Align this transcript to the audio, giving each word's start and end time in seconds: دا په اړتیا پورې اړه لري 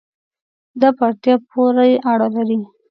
دا 0.81 0.89
په 0.97 1.03
اړتیا 1.07 1.35
پورې 1.49 1.93
اړه 2.11 2.27
لري 2.35 2.59